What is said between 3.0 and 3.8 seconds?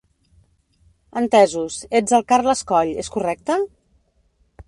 és correcte?